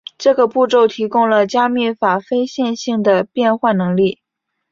[0.17, 4.19] 这个步骤提供了加密法非线性的变换能力。